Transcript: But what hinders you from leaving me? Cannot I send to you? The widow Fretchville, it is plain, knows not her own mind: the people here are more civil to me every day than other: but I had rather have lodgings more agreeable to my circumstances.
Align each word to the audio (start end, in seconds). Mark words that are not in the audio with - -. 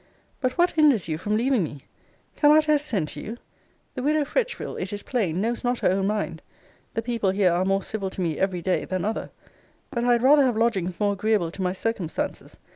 But 0.39 0.53
what 0.57 0.71
hinders 0.71 1.07
you 1.07 1.19
from 1.19 1.37
leaving 1.37 1.63
me? 1.63 1.83
Cannot 2.35 2.67
I 2.67 2.77
send 2.77 3.09
to 3.09 3.21
you? 3.21 3.37
The 3.93 4.01
widow 4.01 4.25
Fretchville, 4.25 4.75
it 4.81 4.91
is 4.91 5.03
plain, 5.03 5.39
knows 5.39 5.63
not 5.63 5.77
her 5.81 5.91
own 5.91 6.07
mind: 6.07 6.41
the 6.95 7.03
people 7.03 7.29
here 7.29 7.53
are 7.53 7.65
more 7.65 7.83
civil 7.83 8.09
to 8.09 8.19
me 8.21 8.39
every 8.39 8.63
day 8.63 8.83
than 8.83 9.05
other: 9.05 9.29
but 9.91 10.03
I 10.03 10.13
had 10.13 10.23
rather 10.23 10.41
have 10.43 10.57
lodgings 10.57 10.99
more 10.99 11.13
agreeable 11.13 11.51
to 11.51 11.61
my 11.61 11.73
circumstances. 11.73 12.57